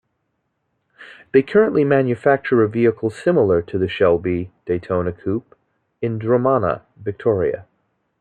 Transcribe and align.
They 1.31 1.43
currently 1.43 1.83
manufacture 1.83 2.63
a 2.63 2.67
vehicle 2.67 3.11
similar 3.11 3.61
to 3.61 3.77
the 3.77 3.87
Shelby 3.87 4.51
Daytona 4.65 5.11
Coupe 5.11 5.53
in 6.01 6.17
Dromana, 6.17 6.81
Victoria. 6.97 7.67